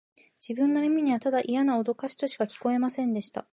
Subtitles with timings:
[0.41, 3.45] 自分の耳には、ただイヤなおどかしとしか聞こえませんでした